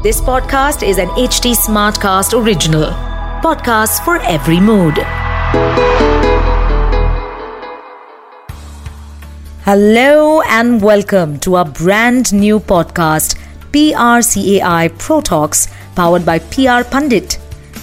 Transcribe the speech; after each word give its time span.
This 0.00 0.20
podcast 0.20 0.86
is 0.86 0.98
an 0.98 1.08
HT 1.08 1.56
Smartcast 1.56 2.32
original. 2.32 2.84
Podcast 3.42 4.04
for 4.04 4.18
every 4.18 4.60
mood. 4.60 4.94
Hello 9.64 10.40
and 10.42 10.80
welcome 10.80 11.40
to 11.40 11.56
our 11.56 11.64
brand 11.64 12.32
new 12.32 12.60
podcast, 12.60 13.36
PRCAI 13.72 14.96
Pro 15.00 15.20
Talks, 15.20 15.66
powered 15.96 16.24
by 16.24 16.38
PR 16.38 16.88
Pundit. 16.88 17.40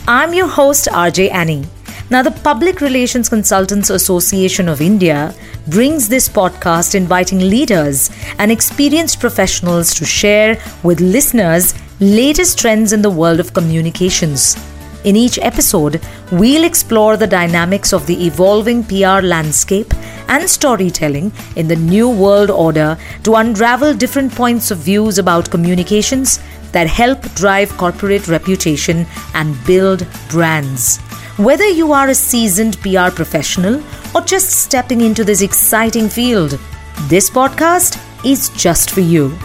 I'm 0.08 0.34
your 0.34 0.48
host, 0.48 0.88
RJ 0.88 1.34
Annie. 1.34 1.66
Now, 2.10 2.22
the 2.22 2.32
Public 2.32 2.80
Relations 2.80 3.28
Consultants 3.28 3.90
Association 3.90 4.70
of 4.70 4.80
India 4.80 5.36
brings 5.68 6.08
this 6.08 6.30
podcast 6.30 6.96
inviting 6.96 7.40
leaders 7.40 8.10
and 8.38 8.54
experienced 8.54 9.20
professionals 9.20 9.94
to 9.96 10.06
share 10.06 10.58
with 10.84 11.02
listeners 11.02 11.74
latest 12.02 12.60
trends 12.60 12.92
in 12.92 13.02
the 13.02 13.10
world 13.10 13.40
of 13.40 13.54
communications. 13.54 14.58
In 15.06 15.16
each 15.16 15.40
episode, 15.40 16.02
we'll 16.30 16.66
explore 16.66 17.16
the 17.16 17.28
dynamics 17.28 17.94
of 17.94 18.06
the 18.06 18.26
evolving 18.26 18.84
PR 18.84 19.22
landscape 19.26 19.94
and 20.28 20.50
storytelling 20.50 21.32
in 21.56 21.70
the 21.70 21.76
new 21.76 22.10
world 22.10 22.50
order 22.50 22.98
to 23.24 23.36
unravel 23.36 23.94
different 23.94 24.34
points 24.34 24.72
of 24.72 24.80
views 24.80 25.20
about 25.20 25.50
communications 25.50 26.40
that 26.74 26.88
help 26.88 27.22
drive 27.36 27.70
corporate 27.78 28.28
reputation 28.28 29.06
and 29.34 29.56
build 29.66 30.06
brands. 30.30 30.98
Whether 31.38 31.68
you 31.70 31.94
are 31.94 32.10
a 32.10 32.16
seasoned 32.16 32.78
PR 32.82 33.10
professional 33.10 33.82
or 34.14 34.22
just 34.22 34.50
stepping 34.50 35.00
into 35.00 35.24
this 35.24 35.42
exciting 35.42 36.10
field, 36.10 36.60
this 37.08 37.30
podcast 37.30 37.98
is 38.26 38.50
just 38.50 38.90
for 38.90 39.02
you. 39.02 39.38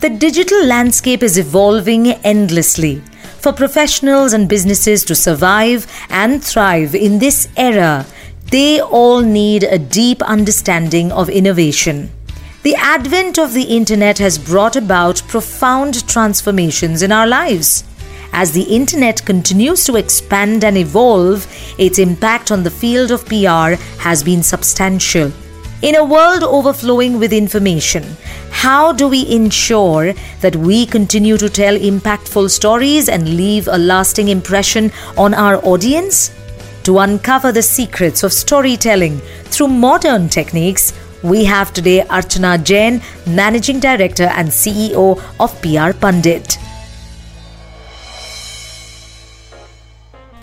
The 0.00 0.08
digital 0.08 0.64
landscape 0.64 1.22
is 1.22 1.36
evolving 1.36 2.06
endlessly. 2.24 3.02
For 3.40 3.52
professionals 3.52 4.32
and 4.32 4.48
businesses 4.48 5.04
to 5.04 5.14
survive 5.14 5.86
and 6.08 6.42
thrive 6.42 6.94
in 6.94 7.18
this 7.18 7.48
era, 7.54 8.06
they 8.50 8.80
all 8.80 9.20
need 9.20 9.62
a 9.62 9.78
deep 9.78 10.22
understanding 10.22 11.12
of 11.12 11.28
innovation. 11.28 12.10
The 12.62 12.76
advent 12.76 13.38
of 13.38 13.52
the 13.52 13.64
internet 13.64 14.16
has 14.20 14.38
brought 14.38 14.74
about 14.74 15.20
profound 15.28 16.08
transformations 16.08 17.02
in 17.02 17.12
our 17.12 17.26
lives. 17.26 17.84
As 18.32 18.52
the 18.52 18.74
internet 18.74 19.26
continues 19.26 19.84
to 19.84 19.96
expand 19.96 20.64
and 20.64 20.78
evolve, 20.78 21.46
its 21.78 21.98
impact 21.98 22.50
on 22.50 22.62
the 22.62 22.70
field 22.70 23.10
of 23.10 23.26
PR 23.26 23.76
has 24.00 24.22
been 24.22 24.42
substantial. 24.42 25.30
In 25.82 25.94
a 25.94 26.04
world 26.04 26.42
overflowing 26.42 27.18
with 27.18 27.32
information, 27.32 28.04
how 28.50 28.92
do 28.92 29.08
we 29.08 29.26
ensure 29.34 30.12
that 30.42 30.54
we 30.54 30.84
continue 30.84 31.38
to 31.38 31.48
tell 31.48 31.74
impactful 31.74 32.50
stories 32.50 33.08
and 33.08 33.34
leave 33.34 33.66
a 33.66 33.78
lasting 33.78 34.28
impression 34.28 34.92
on 35.16 35.32
our 35.32 35.56
audience? 35.64 36.32
To 36.82 36.98
uncover 36.98 37.50
the 37.50 37.62
secrets 37.62 38.22
of 38.22 38.34
storytelling 38.34 39.20
through 39.44 39.68
modern 39.68 40.28
techniques, 40.28 40.92
we 41.22 41.44
have 41.46 41.72
today 41.72 42.02
Archana 42.02 42.62
Jain, 42.62 43.00
Managing 43.26 43.80
Director 43.80 44.24
and 44.24 44.48
CEO 44.48 45.18
of 45.40 45.62
PR 45.62 45.98
Pundit. 45.98 46.58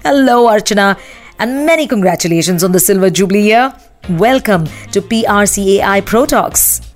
Hello, 0.04 0.48
Archana, 0.48 1.00
and 1.38 1.68
many 1.68 1.86
congratulations 1.86 2.64
on 2.64 2.72
the 2.72 2.80
Silver 2.80 3.12
Jubilee 3.12 3.50
year. 3.50 3.72
Welcome 4.06 4.68
to 4.94 5.02
PRCAI 5.02 6.06
Pro 6.06 6.26
Talks. 6.26 6.94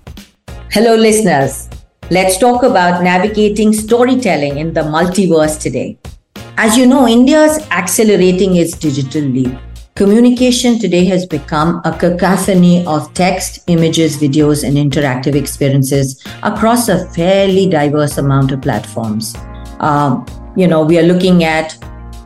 Hello, 0.71 0.95
listeners. 0.95 1.69
Let's 2.09 2.37
talk 2.37 2.63
about 2.63 3.03
navigating 3.03 3.73
storytelling 3.73 4.57
in 4.57 4.73
the 4.73 4.81
multiverse 4.81 5.59
today. 5.59 5.99
As 6.55 6.77
you 6.77 6.85
know, 6.85 7.09
India 7.09 7.41
is 7.43 7.57
accelerating 7.71 8.55
its 8.55 8.77
digital 8.77 9.23
leap. 9.23 9.51
Communication 9.95 10.79
today 10.79 11.03
has 11.03 11.25
become 11.25 11.81
a 11.83 11.91
cacophony 11.91 12.85
of 12.85 13.13
text, 13.13 13.59
images, 13.67 14.17
videos, 14.17 14.63
and 14.63 14.77
interactive 14.77 15.35
experiences 15.35 16.23
across 16.43 16.87
a 16.87 17.09
fairly 17.09 17.69
diverse 17.69 18.17
amount 18.17 18.53
of 18.53 18.61
platforms. 18.61 19.35
Um, 19.81 20.25
you 20.55 20.65
know, 20.65 20.83
we 20.83 20.97
are 20.97 21.03
looking 21.03 21.43
at 21.43 21.77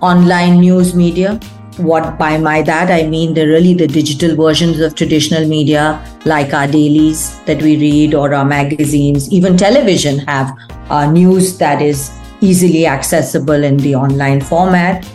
online 0.01 0.59
news 0.59 0.93
media, 0.93 1.39
what 1.77 2.17
by 2.17 2.37
my 2.37 2.61
that 2.61 2.91
I 2.91 3.07
mean 3.07 3.33
the 3.33 3.45
really 3.47 3.73
the 3.73 3.87
digital 3.87 4.35
versions 4.35 4.79
of 4.79 4.95
traditional 4.95 5.47
media 5.47 6.03
like 6.25 6.53
our 6.53 6.67
dailies 6.67 7.39
that 7.45 7.61
we 7.61 7.77
read 7.77 8.13
or 8.13 8.33
our 8.33 8.45
magazines 8.45 9.31
even 9.31 9.57
television 9.57 10.19
have 10.19 10.55
uh, 10.89 11.09
news 11.11 11.57
that 11.57 11.81
is 11.81 12.11
easily 12.41 12.85
accessible 12.85 13.63
in 13.63 13.77
the 13.77 13.95
online 13.95 14.41
format 14.41 15.07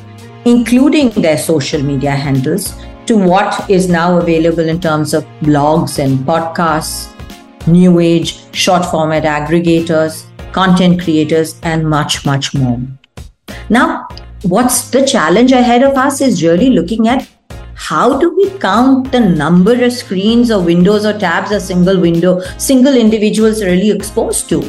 including 0.45 1.11
their 1.11 1.39
social 1.39 1.83
media 1.83 2.11
handles 2.11 2.75
to 3.07 3.17
what 3.17 3.69
is 3.69 3.89
now 3.89 4.19
available 4.19 4.69
in 4.69 4.81
terms 4.81 5.15
of 5.15 5.25
blogs 5.41 5.99
and 5.99 6.19
podcasts 6.21 7.11
new 7.67 8.01
age 8.01 8.55
short 8.55 8.85
format 8.85 9.25
aggregators 9.25 10.25
content 10.53 11.01
creators 11.01 11.59
and 11.63 11.89
much 11.89 12.25
much 12.27 12.55
more. 12.55 12.81
Now 13.69 14.09
what's 14.43 14.89
the 14.89 15.05
challenge 15.05 15.53
ahead 15.53 15.83
of 15.83 15.97
us 15.99 16.21
is 16.21 16.43
really 16.43 16.71
looking 16.71 17.09
at 17.09 17.29
how 17.75 18.19
do 18.19 18.35
we 18.35 18.51
count 18.59 19.11
the 19.13 19.21
number 19.21 19.85
of 19.85 19.93
screens 19.93 20.51
or 20.51 20.63
windows 20.63 21.05
or 21.05 21.19
tabs 21.19 21.51
a 21.51 21.61
single 21.61 22.01
window, 22.01 22.41
single 22.57 22.95
individuals 22.95 23.63
really 23.63 23.91
exposed 23.91 24.49
to? 24.49 24.63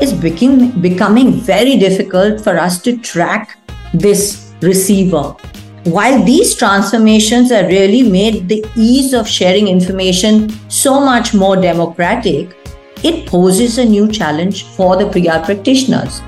It's 0.00 0.12
becoming, 0.12 0.70
becoming 0.80 1.32
very 1.32 1.76
difficult 1.76 2.40
for 2.40 2.58
us 2.58 2.80
to 2.82 2.96
track 2.98 3.58
this 3.92 4.52
receiver. 4.62 5.36
While 5.84 6.24
these 6.24 6.54
transformations 6.56 7.50
have 7.50 7.66
really 7.66 8.02
made 8.02 8.48
the 8.48 8.64
ease 8.76 9.12
of 9.12 9.28
sharing 9.28 9.68
information 9.68 10.48
so 10.68 10.98
much 10.98 11.34
more 11.34 11.56
democratic, 11.56 12.56
it 13.04 13.26
poses 13.26 13.78
a 13.78 13.84
new 13.84 14.10
challenge 14.10 14.64
for 14.64 14.96
the 14.96 15.08
PR 15.10 15.44
practitioners. 15.44 16.20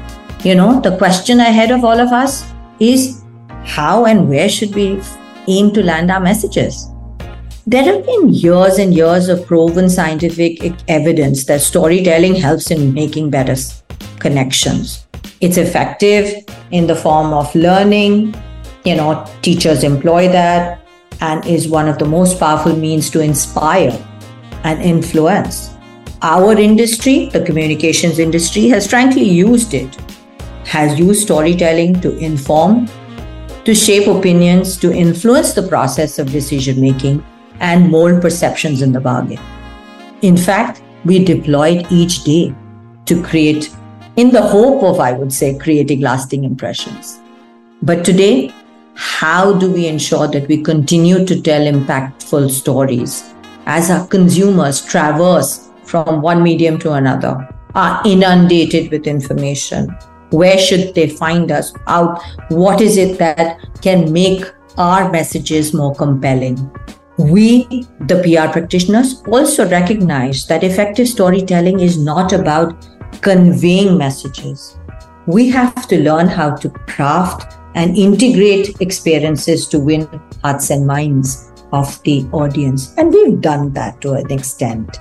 You 0.44 0.54
know, 0.54 0.80
the 0.80 0.96
question 0.98 1.41
ahead 1.41 1.70
of 1.70 1.84
all 1.84 1.98
of 1.98 2.12
us 2.12 2.44
is 2.81 3.22
how 3.64 4.04
and 4.04 4.28
where 4.28 4.48
should 4.48 4.75
we 4.75 5.00
aim 5.48 5.72
to 5.72 5.82
land 5.82 6.10
our 6.10 6.20
messages? 6.20 6.88
There 7.66 7.82
have 7.82 8.06
been 8.06 8.28
years 8.28 8.78
and 8.78 8.94
years 8.94 9.28
of 9.28 9.44
proven 9.44 9.88
scientific 9.88 10.60
evidence 10.88 11.47
that 11.47 11.60
storytelling 11.60 12.37
helps 12.37 12.70
in 12.70 12.94
making 12.94 13.31
better 13.31 13.56
connections. 14.20 15.04
It's 15.41 15.56
effective 15.56 16.44
in 16.70 16.87
the 16.87 16.94
form 16.94 17.32
of 17.32 17.53
learning, 17.54 18.34
you 18.84 18.94
know, 18.94 19.26
teachers 19.43 19.82
employ 19.82 20.28
that 20.28 20.81
and 21.20 21.44
is 21.44 21.69
one 21.69 21.88
of 21.88 21.98
the 21.98 22.04
most 22.04 22.38
powerful 22.38 22.76
means 22.76 23.10
to 23.10 23.20
inspire 23.20 23.93
and 24.64 24.81
influence. 24.81 25.70
Our 26.22 26.58
industry, 26.58 27.31
the 27.31 27.44
communications 27.44 28.19
industry, 28.19 28.69
has 28.69 28.87
frankly 28.87 29.25
used 29.25 29.75
it 29.75 29.97
has 30.66 30.99
used 30.99 31.22
storytelling 31.22 32.00
to 32.00 32.16
inform, 32.19 32.88
to 33.65 33.75
shape 33.75 34.06
opinions, 34.09 34.77
to 34.77 34.93
influence 34.93 35.53
the 35.53 35.66
process 35.66 36.19
of 36.19 36.31
decision 36.31 36.81
making, 36.81 37.25
and 37.60 37.91
mold 37.91 38.21
perceptions 38.21 38.82
in 38.82 38.93
the 38.93 39.00
bargain. 39.00 39.41
In 40.22 40.37
fact, 40.37 40.82
we 41.05 41.25
deployed 41.25 41.87
each 41.91 42.25
day 42.25 42.55
to 43.06 43.22
create, 43.22 43.75
in 44.16 44.31
the 44.31 44.43
hope 44.43 44.82
of, 44.82 45.00
I 45.00 45.12
would 45.12 45.32
say, 45.32 45.56
creating 45.59 46.00
lasting 46.00 46.44
impressions. 46.44 47.21
But 47.82 48.05
today, 48.05 48.53
how 48.94 49.53
do 49.53 49.71
we 49.71 49.87
ensure 49.87 50.26
that 50.26 50.49
we 50.49 50.62
continue 50.62 51.25
to 51.25 51.41
tell 51.41 51.60
impactful 51.60 52.50
stories 52.50 53.34
as 53.66 53.91
our 53.91 54.06
consumers 54.06 54.85
traverse 54.85 55.69
from 55.85 56.23
one 56.23 56.43
medium 56.43 56.79
to 56.79 56.93
another, 56.93 57.49
are 57.75 58.02
inundated 58.05 58.90
with 58.90 59.06
information, 59.06 59.94
where 60.37 60.59
should 60.59 60.94
they 60.94 61.09
find 61.09 61.50
us? 61.50 61.73
Out. 61.87 62.23
What 62.49 62.81
is 62.81 62.97
it 62.97 63.19
that 63.19 63.59
can 63.83 64.12
make 64.12 64.44
our 64.77 65.11
messages 65.11 65.73
more 65.73 65.94
compelling? 65.94 66.71
We 67.19 67.87
the 68.11 68.21
pr 68.23 68.53
practitioners 68.53 69.23
also 69.27 69.69
recognize 69.69 70.47
that 70.49 70.62
effective 70.62 71.09
storytelling 71.09 71.81
is 71.81 71.99
not 71.99 72.33
about 72.33 72.87
conveying 73.23 73.97
messages. 73.97 74.79
We 75.27 75.49
have 75.50 75.88
to 75.88 76.03
learn 76.03 76.29
how 76.29 76.55
to 76.56 76.69
craft 76.69 77.56
and 77.75 77.97
integrate 77.97 78.81
experiences 78.81 79.67
to 79.69 79.81
win 79.81 80.06
hearts 80.43 80.71
and 80.71 80.87
minds 80.87 81.53
of 81.73 82.03
the 82.05 82.29
audience. 82.33 82.94
And 82.97 83.12
we've 83.12 83.41
done 83.41 83.73
that 83.73 84.00
to 84.03 84.12
an 84.12 84.31
extent 84.31 84.99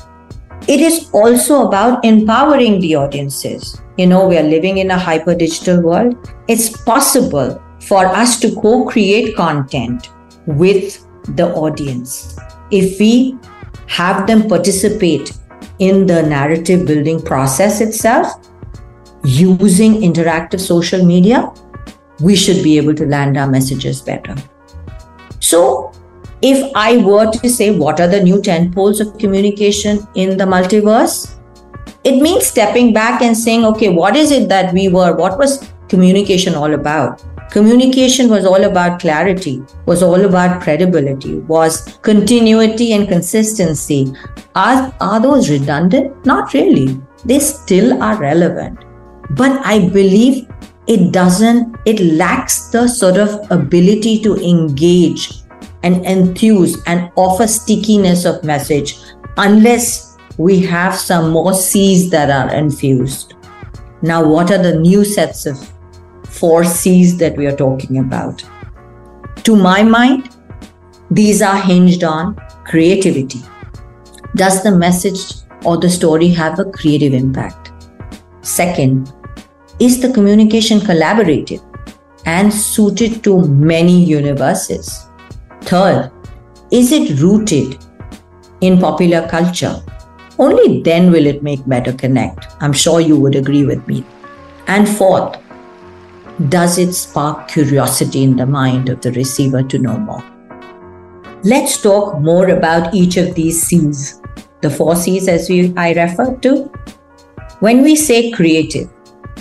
it 0.67 0.79
is 0.79 1.09
also 1.13 1.67
about 1.67 2.03
empowering 2.03 2.79
the 2.79 2.95
audiences 2.95 3.81
you 3.97 4.07
know, 4.07 4.27
we 4.27 4.37
are 4.37 4.43
living 4.43 4.79
in 4.79 4.91
a 4.91 4.97
hyper 4.97 5.33
digital 5.33 5.81
world. 5.81 6.29
It's 6.49 6.69
possible 6.83 7.61
for 7.79 8.05
us 8.05 8.39
to 8.41 8.53
co 8.55 8.85
create 8.85 9.35
content 9.35 10.09
with 10.45 11.05
the 11.35 11.47
audience 11.53 12.37
if 12.71 12.99
we 12.99 13.37
have 13.87 14.27
them 14.27 14.47
participate 14.49 15.31
in 15.79 16.05
the 16.05 16.21
narrative 16.21 16.85
building 16.85 17.21
process 17.21 17.81
itself 17.81 18.27
using 19.23 20.01
interactive 20.01 20.59
social 20.59 21.05
media, 21.05 21.51
we 22.19 22.35
should 22.35 22.63
be 22.63 22.77
able 22.77 22.93
to 22.95 23.05
land 23.05 23.37
our 23.37 23.47
messages 23.47 24.01
better. 24.01 24.35
So, 25.39 25.91
if 26.47 26.71
I 26.75 26.97
were 26.97 27.31
to 27.31 27.49
say 27.49 27.75
what 27.75 27.99
are 27.99 28.07
the 28.07 28.21
new 28.21 28.39
10 28.39 28.71
poles 28.71 28.99
of 28.99 29.17
communication 29.17 30.07
in 30.13 30.37
the 30.37 30.43
multiverse, 30.43 31.35
it 32.03 32.21
means 32.21 32.45
stepping 32.45 32.93
back 32.93 33.23
and 33.23 33.35
saying, 33.35 33.65
okay, 33.65 33.89
what 33.89 34.15
is 34.15 34.31
it 34.31 34.47
that 34.49 34.71
we 34.71 34.87
were? 34.87 35.15
What 35.15 35.39
was 35.39 35.71
communication 35.89 36.53
all 36.53 36.75
about? 36.75 37.23
Communication 37.49 38.29
was 38.29 38.45
all 38.45 38.63
about 38.63 38.99
clarity, 38.99 39.63
was 39.87 40.03
all 40.03 40.25
about 40.25 40.61
credibility, 40.61 41.39
was 41.53 41.97
continuity 42.03 42.93
and 42.93 43.07
consistency. 43.07 44.13
Are, 44.53 44.93
are 45.01 45.19
those 45.19 45.49
redundant? 45.49 46.25
Not 46.27 46.53
really. 46.53 47.01
They 47.23 47.39
still 47.39 48.03
are 48.03 48.17
relevant. 48.17 48.85
But 49.31 49.65
I 49.65 49.89
believe 49.89 50.47
it 50.85 51.11
doesn't, 51.11 51.75
it 51.85 51.99
lacks 51.99 52.67
the 52.69 52.87
sort 52.87 53.17
of 53.17 53.49
ability 53.51 54.21
to 54.21 54.35
engage 54.35 55.44
and 55.85 56.03
enthuse 56.05 56.81
and 56.87 57.11
offer 57.15 57.47
stickiness 57.47 58.25
of 58.25 58.43
message 58.43 58.97
unless 59.37 60.17
we 60.37 60.59
have 60.59 60.95
some 60.95 61.29
more 61.29 61.53
C's 61.53 62.09
that 62.09 62.29
are 62.29 62.53
infused. 62.53 63.35
Now, 64.01 64.27
what 64.27 64.51
are 64.51 64.61
the 64.61 64.77
new 64.79 65.05
sets 65.05 65.45
of 65.45 65.57
four 66.25 66.65
C's 66.65 67.17
that 67.19 67.37
we 67.37 67.45
are 67.45 67.55
talking 67.55 67.99
about? 67.99 68.43
To 69.43 69.55
my 69.55 69.83
mind, 69.83 70.35
these 71.11 71.41
are 71.41 71.61
hinged 71.61 72.03
on 72.03 72.35
creativity. 72.65 73.39
Does 74.35 74.63
the 74.63 74.71
message 74.71 75.35
or 75.63 75.77
the 75.77 75.89
story 75.89 76.29
have 76.29 76.59
a 76.59 76.65
creative 76.65 77.13
impact? 77.13 77.71
Second, 78.41 79.13
is 79.79 80.01
the 80.01 80.11
communication 80.11 80.79
collaborative 80.79 81.63
and 82.25 82.51
suited 82.51 83.23
to 83.23 83.47
many 83.47 84.03
universes? 84.03 85.04
Third, 85.65 86.11
is 86.71 86.91
it 86.91 87.19
rooted 87.19 87.83
in 88.61 88.79
popular 88.79 89.27
culture? 89.27 89.81
Only 90.37 90.83
then 90.83 91.11
will 91.11 91.25
it 91.25 91.41
make 91.41 91.67
better 91.67 91.91
connect. 91.91 92.47
I'm 92.61 92.73
sure 92.73 92.99
you 92.99 93.19
would 93.19 93.35
agree 93.35 93.65
with 93.65 93.87
me. 93.87 94.05
And 94.67 94.87
fourth, 94.87 95.37
does 96.49 96.77
it 96.77 96.93
spark 96.93 97.47
curiosity 97.47 98.21
in 98.21 98.35
the 98.35 98.45
mind 98.45 98.89
of 98.89 99.01
the 99.01 99.11
receiver 99.13 99.63
to 99.63 99.79
know 99.79 99.97
more? 99.97 100.23
Let's 101.43 101.81
talk 101.81 102.19
more 102.19 102.49
about 102.49 102.93
each 102.93 103.17
of 103.17 103.33
these 103.33 103.63
C's. 103.63 104.21
The 104.61 104.69
four 104.69 104.95
C's 104.95 105.27
as 105.27 105.49
we, 105.49 105.73
I 105.75 105.93
referred 105.93 106.43
to. 106.43 106.71
When 107.59 107.81
we 107.81 107.95
say 107.95 108.29
creative, 108.31 108.89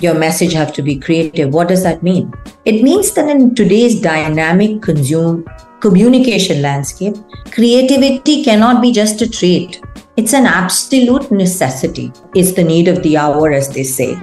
your 0.00 0.14
message 0.14 0.54
have 0.54 0.72
to 0.74 0.82
be 0.82 0.98
creative. 0.98 1.52
What 1.52 1.68
does 1.68 1.82
that 1.82 2.02
mean? 2.02 2.32
It 2.64 2.82
means 2.82 3.12
that 3.12 3.28
in 3.28 3.54
today's 3.54 4.00
dynamic 4.00 4.80
consume 4.80 5.44
communication 5.84 6.62
landscape, 6.62 7.14
creativity 7.50 8.42
cannot 8.42 8.81
be 8.81 8.90
just 8.90 9.20
a 9.20 9.28
trait. 9.28 9.82
It's 10.16 10.32
an 10.32 10.46
absolute 10.46 11.31
necessity. 11.31 12.10
It's 12.34 12.52
the 12.52 12.64
need 12.64 12.88
of 12.88 13.02
the 13.02 13.19
hour, 13.19 13.52
as 13.52 13.69
they 13.69 13.82
say. 13.82 14.16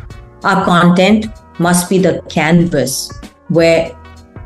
Our 0.44 0.66
content 0.66 1.28
must 1.60 1.88
be 1.88 2.00
the 2.00 2.24
canvas 2.30 3.12
where 3.50 3.96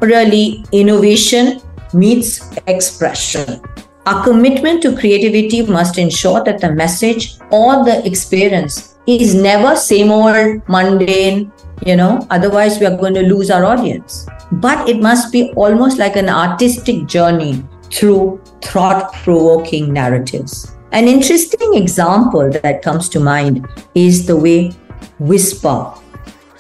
really 0.02 0.66
innovation 0.74 1.62
meets 1.94 2.52
expression. 2.68 3.62
Our 4.06 4.22
commitment 4.26 4.84
to 4.84 4.98
creativity 4.98 5.62
must 5.66 5.98
ensure 5.98 6.44
that 6.44 6.60
the 6.60 6.74
message 6.74 7.38
or 7.50 7.86
the 7.86 8.06
experience 8.06 8.96
is 9.08 9.34
never 9.34 9.78
same 9.78 10.12
old 10.12 10.68
mundane, 10.68 11.54
you 11.86 11.96
know, 11.96 12.26
otherwise 12.30 12.80
we 12.80 12.86
are 12.86 12.98
going 12.98 13.14
to 13.16 13.22
lose 13.22 13.50
our 13.50 13.66
audience. 13.66 14.28
But 14.52 14.88
it 14.88 15.02
must 15.02 15.32
be 15.32 15.52
almost 15.56 15.98
like 15.98 16.16
an 16.16 16.30
artistic 16.30 17.08
journey 17.08 17.64
through 17.92 18.42
thought 18.62 19.14
provoking 19.14 19.94
narratives. 19.94 20.76
An 20.92 21.08
interesting 21.08 21.74
example 21.76 22.50
that 22.52 22.82
comes 22.82 23.10
to 23.10 23.20
mind 23.20 23.68
is 23.96 24.26
the 24.26 24.38
way 24.38 24.72
Whisper 25.20 25.92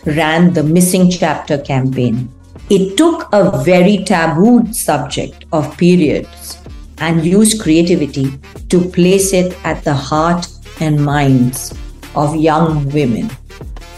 ran 0.06 0.54
the 0.54 0.64
Missing 0.64 1.12
Chapter 1.12 1.58
campaign. 1.58 2.30
It 2.70 2.98
took 2.98 3.30
a 3.32 3.64
very 3.64 4.04
taboo 4.04 4.72
subject 4.74 5.46
of 5.52 5.78
periods 5.78 6.58
and 6.98 7.26
used 7.26 7.62
creativity 7.62 8.32
to 8.70 8.82
place 8.90 9.34
it 9.34 9.58
at 9.64 9.84
the 9.84 9.94
heart 9.94 10.48
and 10.80 11.04
minds 11.04 11.74
of 12.16 12.36
young 12.36 12.90
women. 12.90 13.30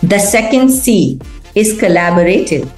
The 0.07 0.19
second 0.19 0.69
C 0.69 1.19
is 1.53 1.77
collaborative. 1.77 2.71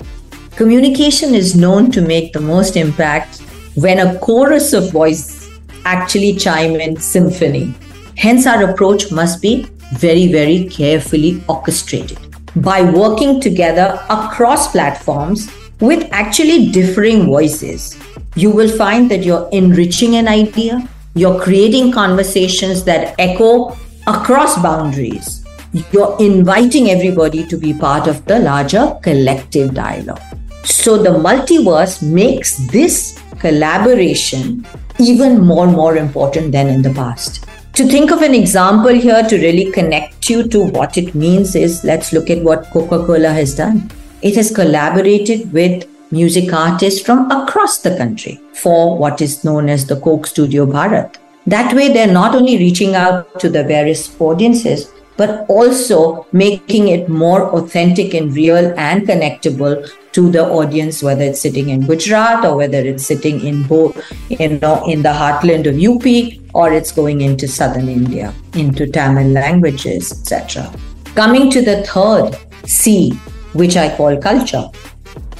Communication 0.56 1.36
is 1.36 1.56
known 1.56 1.92
to 1.92 2.02
make 2.02 2.34
the 2.34 2.40
most 2.40 2.76
impact 2.76 3.42
when 3.76 4.00
a 4.00 4.18
chorus 4.18 4.74
of 4.74 4.92
voices 4.92 5.48
actually 5.86 6.34
chime 6.34 6.78
in 6.78 6.98
symphony. 6.98 7.76
Hence, 8.18 8.48
our 8.48 8.72
approach 8.72 9.12
must 9.12 9.44
be 9.44 9.68
very, 9.94 10.31
very 10.31 10.68
carefully 10.70 11.44
orchestrated. 11.48 12.18
By 12.56 12.81
working 12.81 13.40
together 13.40 14.00
across 14.10 14.72
platforms 14.72 15.52
with 15.80 16.10
actually 16.12 16.72
differing 16.72 17.28
voices, 17.28 17.96
you 18.34 18.50
will 18.50 18.76
find 18.76 19.12
that 19.12 19.24
you're 19.24 19.48
enriching 19.52 20.16
an 20.16 20.28
idea, 20.28 20.90
you're 21.14 21.40
creating 21.40 21.92
conversations 21.92 22.84
that 22.86 23.14
echo 23.20 23.78
across 24.08 24.60
boundaries. 24.64 25.39
You're 25.71 26.18
inviting 26.19 26.89
everybody 26.89 27.45
to 27.45 27.56
be 27.56 27.75
part 27.75 28.07
of 28.07 28.25
the 28.25 28.39
larger 28.39 28.98
collective 29.04 29.75
dialogue. 29.75 30.21
So 30.63 30.98
the 30.98 31.12
multiverse 31.12 32.01
makes 32.01 32.57
this 32.71 33.19
collaboration 33.39 34.66
even 35.00 35.39
more 35.39 35.68
and 35.68 35.75
more 35.75 35.95
important 35.98 36.51
than 36.51 36.69
in 36.69 36.81
the 36.81 36.94
past. 36.94 37.45
To 37.74 37.86
think 37.86 38.12
of 38.12 38.24
an 38.24 38.33
example 38.33 38.94
here 38.94 39.21
to 39.21 39.38
really 39.38 39.71
connect 39.71 40.27
you 40.27 40.48
to 40.48 40.66
what 40.66 40.98
it 40.98 41.13
means 41.13 41.56
is 41.56 41.83
let's 41.83 42.13
look 42.13 42.31
at 42.31 42.44
what 42.44 42.66
Coca 42.71 43.06
Cola 43.06 43.30
has 43.30 43.56
done. 43.56 43.92
It 44.24 44.36
has 44.38 44.54
collaborated 44.54 45.54
with 45.54 45.88
music 46.12 46.51
artists 46.51 47.00
from 47.00 47.30
across 47.30 47.77
the 47.77 47.95
country 47.95 48.42
for 48.54 48.98
what 48.98 49.21
is 49.21 49.44
known 49.44 49.69
as 49.69 49.86
the 49.86 50.00
Coke 50.01 50.25
Studio 50.25 50.66
Bharat. 50.66 51.18
That 51.45 51.74
way, 51.75 51.94
they're 51.94 52.12
not 52.12 52.33
only 52.33 52.57
reaching 52.57 52.95
out 52.95 53.39
to 53.39 53.50
the 53.50 53.63
various 53.63 54.19
audiences, 54.19 54.92
but 55.19 55.45
also 55.49 56.26
making 56.31 56.88
it 56.88 57.09
more 57.09 57.42
authentic 57.57 58.14
and 58.14 58.33
real 58.33 58.73
and 58.78 59.06
connectable 59.06 59.76
to 60.14 60.30
the 60.31 60.44
audience, 60.59 61.04
whether 61.04 61.23
it's 61.23 61.42
sitting 61.42 61.68
in 61.69 61.81
Gujarat 61.85 62.45
or 62.45 62.56
whether 62.56 62.78
it's 62.78 63.06
sitting 63.06 63.42
in 63.45 63.64
Bo- 63.64 63.94
you 64.30 64.47
know, 64.61 64.81
in 64.88 65.02
the 65.02 65.09
heartland 65.09 65.68
of 65.68 65.76
UP 65.90 66.06
or 66.54 66.71
it's 66.71 66.94
going 66.94 67.19
into 67.19 67.49
southern 67.49 67.90
India, 67.90 68.33
into 68.54 68.88
Tamil 68.88 69.28
languages, 69.28 70.14
etc. 70.14 70.71
Coming 71.16 71.52
to 71.52 71.61
the 71.61 71.83
third 71.83 72.38
C, 72.66 73.11
which 73.52 73.76
I 73.76 73.94
call 73.97 74.18
culture. 74.18 74.68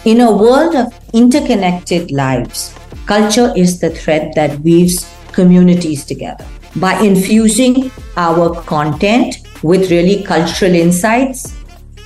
In 0.04 0.20
a 0.20 0.30
world 0.30 0.76
of 0.76 0.94
interconnected 1.14 2.12
lives, 2.12 2.76
culture 3.06 3.54
is 3.56 3.80
the 3.80 3.92
thread 3.92 4.34
that 4.36 4.60
weaves 4.60 5.10
communities 5.32 6.06
together. 6.06 6.46
By 6.76 7.00
infusing 7.00 7.92
our 8.18 8.62
content 8.64 9.38
with 9.64 9.92
really 9.92 10.24
cultural 10.24 10.74
insights 10.74 11.56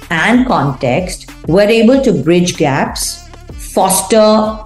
and 0.10 0.46
context, 0.46 1.32
we're 1.48 1.70
able 1.70 2.02
to 2.02 2.12
bridge 2.24 2.58
gaps, 2.58 3.28
foster 3.52 4.60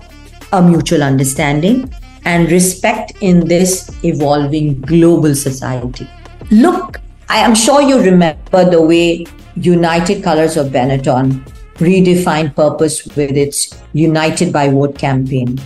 a 0.51 0.61
mutual 0.61 1.03
understanding, 1.03 1.91
and 2.25 2.51
respect 2.51 3.13
in 3.21 3.47
this 3.47 3.89
evolving 4.03 4.81
global 4.81 5.33
society. 5.35 6.09
Look, 6.51 6.99
I 7.29 7.37
am 7.37 7.55
sure 7.55 7.81
you 7.81 7.99
remember 7.99 8.69
the 8.69 8.81
way 8.81 9.25
United 9.55 10.23
Colors 10.23 10.57
of 10.57 10.67
Benetton 10.67 11.45
redefined 11.75 12.55
purpose 12.55 13.05
with 13.15 13.31
its 13.31 13.81
United 13.93 14.51
by 14.51 14.69
Vote 14.69 14.97
campaign. 14.97 15.59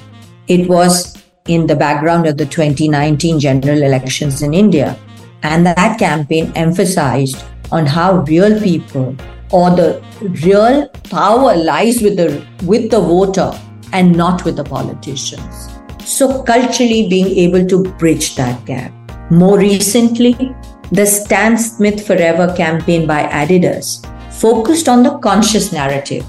It 0.48 0.68
was 0.68 1.18
in 1.48 1.68
the 1.68 1.76
background 1.76 2.28
of 2.28 2.38
the 2.38 2.46
2019 2.46 3.40
general 3.40 3.82
elections 3.84 4.42
in 4.42 4.54
India. 4.54 4.98
And 5.44 5.66
that 5.66 6.00
campaign 6.00 6.52
emphasized 6.56 7.44
on 7.72 7.86
how 7.86 8.24
real 8.24 8.60
people 8.62 9.16
or 9.52 9.70
the 9.72 10.04
real 10.46 10.88
power 11.10 11.56
lies 11.56 12.02
with 12.02 12.18
the 12.18 12.46
with 12.66 12.92
the 12.92 13.00
voter 13.00 13.52
and 13.94 14.16
not 14.16 14.46
with 14.46 14.56
the 14.56 14.64
politicians. 14.64 15.70
So 16.04 16.44
culturally 16.44 17.08
being 17.10 17.28
able 17.28 17.68
to 17.68 17.84
bridge 17.96 18.36
that 18.36 18.66
gap. 18.66 18.92
More 19.32 19.58
recently 19.58 20.56
the 20.92 21.06
stan 21.06 21.58
smith 21.58 22.06
forever 22.06 22.54
campaign 22.56 23.08
by 23.08 23.24
adidas 23.24 24.06
focused 24.34 24.90
on 24.90 25.04
the 25.04 25.18
conscious 25.20 25.72
narrative 25.72 26.26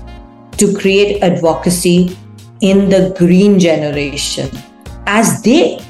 to 0.57 0.73
create 0.73 1.21
advocacy 1.21 2.17
in 2.61 2.89
the 2.89 3.13
green 3.19 3.59
generation 3.59 4.49
as 5.07 5.43
they 5.43 5.82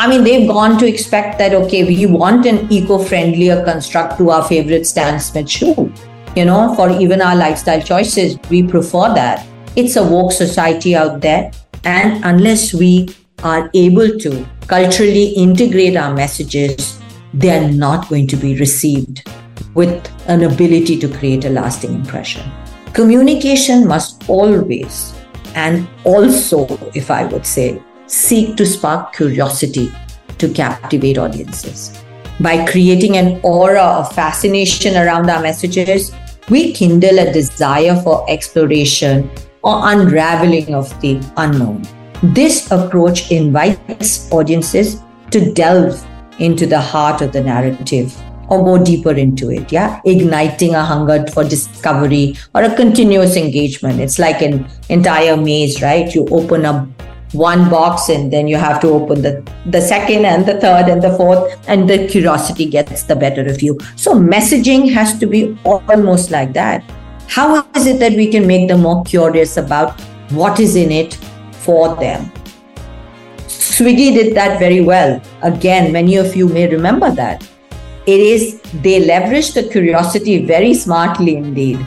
I 0.00 0.08
mean, 0.08 0.24
they've 0.24 0.48
gone 0.48 0.78
to 0.78 0.86
expect 0.88 1.36
that, 1.40 1.52
okay, 1.52 1.84
we 1.84 2.06
want 2.06 2.46
an 2.46 2.72
eco 2.72 2.96
friendlier 2.98 3.62
construct 3.66 4.16
to 4.16 4.30
our 4.30 4.42
favorite 4.42 4.86
Stan 4.86 5.20
Smith 5.20 5.50
shoe. 5.50 5.92
You 6.34 6.46
know, 6.46 6.74
for 6.74 6.88
even 6.88 7.20
our 7.20 7.36
lifestyle 7.36 7.82
choices, 7.82 8.38
we 8.48 8.62
prefer 8.62 9.12
that. 9.12 9.46
It's 9.76 9.96
a 9.96 10.02
woke 10.02 10.32
society 10.32 10.96
out 10.96 11.20
there. 11.20 11.52
And 11.84 12.24
unless 12.24 12.72
we 12.72 13.14
are 13.44 13.70
able 13.74 14.18
to 14.20 14.46
culturally 14.68 15.34
integrate 15.34 15.98
our 15.98 16.14
messages, 16.14 16.98
they 17.34 17.50
are 17.50 17.70
not 17.70 18.08
going 18.08 18.26
to 18.28 18.36
be 18.36 18.58
received 18.58 19.30
with 19.74 20.10
an 20.28 20.44
ability 20.44 20.98
to 20.98 21.08
create 21.08 21.44
a 21.44 21.50
lasting 21.50 21.92
impression. 21.92 22.50
Communication 22.94 23.86
must 23.86 24.26
always 24.30 25.14
and 25.54 25.86
also, 26.04 26.66
if 26.94 27.10
I 27.10 27.24
would 27.24 27.44
say, 27.44 27.82
seek 28.10 28.56
to 28.56 28.66
spark 28.66 29.12
curiosity 29.12 29.92
to 30.38 30.48
captivate 30.52 31.16
audiences. 31.16 32.02
By 32.40 32.66
creating 32.66 33.16
an 33.16 33.40
aura 33.44 33.82
of 33.82 34.12
fascination 34.12 34.96
around 34.96 35.30
our 35.30 35.40
messages, 35.40 36.12
we 36.48 36.72
kindle 36.72 37.20
a 37.20 37.32
desire 37.32 37.94
for 38.02 38.28
exploration 38.28 39.30
or 39.62 39.92
unraveling 39.92 40.74
of 40.74 40.88
the 41.00 41.22
unknown. 41.36 41.82
This 42.22 42.70
approach 42.72 43.30
invites 43.30 44.30
audiences 44.32 45.00
to 45.30 45.52
delve 45.52 46.04
into 46.40 46.66
the 46.66 46.80
heart 46.80 47.22
of 47.22 47.32
the 47.32 47.42
narrative 47.42 48.16
or 48.48 48.64
go 48.64 48.82
deeper 48.82 49.12
into 49.12 49.50
it. 49.50 49.70
Yeah. 49.70 50.00
Igniting 50.04 50.74
a 50.74 50.82
hunger 50.84 51.24
for 51.28 51.44
discovery 51.44 52.36
or 52.54 52.64
a 52.64 52.74
continuous 52.74 53.36
engagement. 53.36 54.00
It's 54.00 54.18
like 54.18 54.42
an 54.42 54.66
entire 54.88 55.36
maze, 55.36 55.80
right? 55.80 56.12
You 56.12 56.26
open 56.30 56.64
up 56.64 56.88
one 57.32 57.70
box 57.70 58.08
and 58.08 58.32
then 58.32 58.48
you 58.48 58.56
have 58.56 58.80
to 58.80 58.88
open 58.88 59.22
the, 59.22 59.48
the 59.66 59.80
second 59.80 60.24
and 60.24 60.46
the 60.46 60.60
third 60.60 60.88
and 60.88 61.02
the 61.02 61.16
fourth 61.16 61.68
and 61.68 61.88
the 61.88 62.08
curiosity 62.08 62.66
gets 62.66 63.04
the 63.04 63.14
better 63.14 63.46
of 63.48 63.62
you. 63.62 63.78
So 63.96 64.14
messaging 64.14 64.92
has 64.92 65.18
to 65.18 65.26
be 65.26 65.56
almost 65.64 66.30
like 66.30 66.52
that. 66.54 66.82
How 67.28 67.64
is 67.76 67.86
it 67.86 68.00
that 68.00 68.14
we 68.14 68.30
can 68.30 68.46
make 68.46 68.68
them 68.68 68.82
more 68.82 69.04
curious 69.04 69.56
about 69.56 70.00
what 70.30 70.58
is 70.58 70.74
in 70.74 70.90
it 70.90 71.14
for 71.52 71.94
them? 71.96 72.32
Swiggy 73.46 74.12
did 74.12 74.34
that 74.36 74.58
very 74.58 74.80
well. 74.80 75.22
Again 75.42 75.92
many 75.92 76.16
of 76.16 76.34
you 76.34 76.48
may 76.48 76.68
remember 76.68 77.10
that. 77.12 77.48
It 78.06 78.20
is 78.20 78.60
they 78.82 79.06
leveraged 79.06 79.54
the 79.54 79.68
curiosity 79.70 80.44
very 80.44 80.74
smartly 80.74 81.36
indeed. 81.36 81.78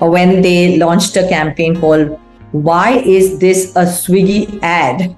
When 0.00 0.42
they 0.42 0.76
launched 0.76 1.16
a 1.16 1.26
campaign 1.26 1.80
called 1.80 2.20
why 2.54 2.98
is 2.98 3.40
this 3.40 3.74
a 3.74 3.84
Swiggy 3.84 4.60
ad? 4.62 5.16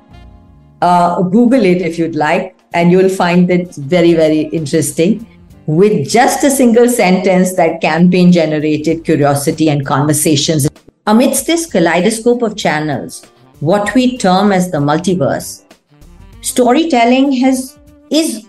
Uh, 0.81 1.21
Google 1.21 1.62
it 1.66 1.83
if 1.83 1.99
you'd 1.99 2.16
like, 2.16 2.57
and 2.73 2.90
you'll 2.90 3.11
find 3.11 3.50
it 3.50 3.75
very, 3.75 4.14
very 4.14 4.40
interesting. 4.61 5.26
With 5.66 6.09
just 6.09 6.43
a 6.45 6.50
single 6.50 6.88
sentence, 6.88 7.55
that 7.57 7.83
campaign 7.83 8.33
generated 8.33 9.05
curiosity 9.05 9.69
and 9.69 9.85
conversations. 9.85 10.66
Amidst 11.07 11.47
this 11.47 11.66
kaleidoscope 11.66 12.40
of 12.40 12.57
channels, 12.57 13.23
what 13.61 13.95
we 13.95 14.16
term 14.16 14.50
as 14.50 14.71
the 14.71 14.78
multiverse, 14.78 15.62
storytelling 16.40 17.33
has 17.33 17.78
is 18.11 18.47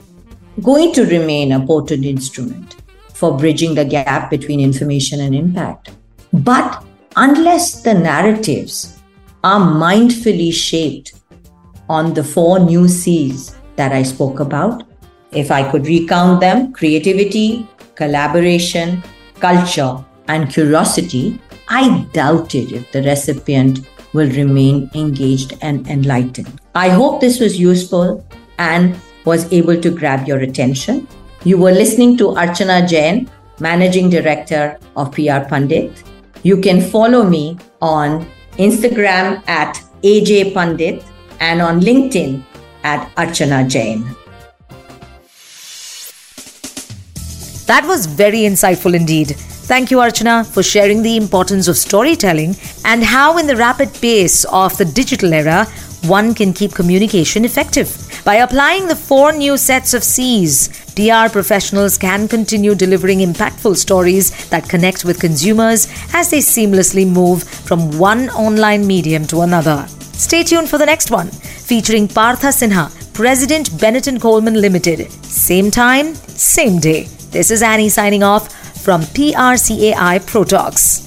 going 0.63 0.93
to 0.93 1.05
remain 1.05 1.51
a 1.51 1.65
potent 1.65 2.05
instrument 2.05 2.77
for 3.13 3.37
bridging 3.37 3.75
the 3.75 3.83
gap 3.83 4.29
between 4.29 4.61
information 4.61 5.19
and 5.19 5.35
impact. 5.35 5.91
But 6.31 6.85
unless 7.19 7.81
the 7.81 7.93
narratives 7.93 8.99
are 9.43 9.59
mindfully 9.59 10.53
shaped 10.53 11.13
on 11.89 12.13
the 12.13 12.23
four 12.23 12.59
new 12.59 12.87
C's 12.87 13.55
that 13.75 13.91
I 13.91 14.03
spoke 14.03 14.39
about, 14.39 14.83
if 15.31 15.49
I 15.49 15.69
could 15.71 15.87
recount 15.87 16.41
them 16.41 16.71
creativity, 16.73 17.67
collaboration, 17.95 19.03
culture, 19.39 20.05
and 20.27 20.51
curiosity, 20.51 21.41
I 21.67 22.05
doubted 22.13 22.71
if 22.71 22.91
the 22.91 23.01
recipient 23.01 23.79
will 24.13 24.29
remain 24.29 24.89
engaged 24.93 25.57
and 25.61 25.87
enlightened. 25.87 26.61
I 26.75 26.89
hope 26.89 27.19
this 27.19 27.39
was 27.39 27.59
useful 27.59 28.23
and 28.59 28.95
was 29.25 29.51
able 29.51 29.81
to 29.81 29.89
grab 29.89 30.27
your 30.27 30.39
attention. 30.39 31.07
You 31.43 31.57
were 31.57 31.71
listening 31.71 32.15
to 32.17 32.25
Archana 32.35 32.87
Jain, 32.87 33.27
Managing 33.59 34.11
Director 34.11 34.77
of 34.95 35.11
PR 35.11 35.41
Pundit. 35.49 36.03
You 36.47 36.55
can 36.55 36.79
follow 36.79 37.23
me 37.29 37.57
on 37.81 38.25
Instagram 38.57 39.45
at 39.49 39.81
AJ 40.01 40.53
Pandit 40.53 41.03
and 41.41 41.61
on 41.61 41.81
LinkedIn 41.81 42.41
at 42.83 43.13
Archana 43.17 43.69
Jain. 43.69 44.05
That 47.65 47.85
was 47.85 48.05
very 48.05 48.43
insightful 48.51 48.95
indeed. 48.95 49.35
Thank 49.71 49.91
you, 49.91 49.97
Archana, 49.97 50.45
for 50.45 50.63
sharing 50.63 51.01
the 51.01 51.17
importance 51.17 51.67
of 51.67 51.75
storytelling 51.75 52.55
and 52.85 53.03
how, 53.03 53.37
in 53.37 53.45
the 53.45 53.57
rapid 53.57 53.93
pace 53.95 54.45
of 54.45 54.77
the 54.77 54.85
digital 54.85 55.33
era, 55.33 55.65
one 56.05 56.33
can 56.33 56.53
keep 56.53 56.71
communication 56.71 57.43
effective. 57.43 58.06
By 58.27 58.35
applying 58.43 58.89
the 58.89 58.95
four 58.97 59.31
new 59.31 59.55
sets 59.55 59.93
of 59.93 60.03
C's, 60.03 60.67
PR 60.97 61.31
professionals 61.31 61.97
can 61.97 62.27
continue 62.27 62.75
delivering 62.75 63.19
impactful 63.19 63.77
stories 63.77 64.49
that 64.49 64.67
connect 64.67 65.05
with 65.05 65.21
consumers 65.21 65.87
as 66.13 66.29
they 66.29 66.39
seamlessly 66.39 67.09
move 67.09 67.45
from 67.45 67.97
one 67.97 68.29
online 68.31 68.85
medium 68.85 69.25
to 69.27 69.43
another. 69.43 69.87
Stay 70.11 70.43
tuned 70.43 70.69
for 70.69 70.77
the 70.77 70.85
next 70.85 71.09
one, 71.09 71.29
featuring 71.29 72.05
Partha 72.05 72.47
Sinha, 72.47 72.91
President 73.13 73.79
Bennett 73.79 74.09
Coleman 74.19 74.59
Limited. 74.59 75.09
Same 75.23 75.71
time, 75.71 76.13
same 76.13 76.79
day. 76.79 77.03
This 77.31 77.49
is 77.49 77.61
Annie 77.61 77.87
signing 77.87 78.23
off 78.23 78.51
from 78.83 79.03
PRCAI 79.03 80.27
Pro 80.27 80.43
Talks. 80.43 81.06